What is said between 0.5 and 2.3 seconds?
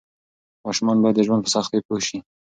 ماشومان باید د ژوند په سختۍ پوه شي.